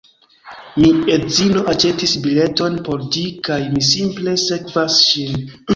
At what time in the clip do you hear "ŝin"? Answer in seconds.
5.11-5.43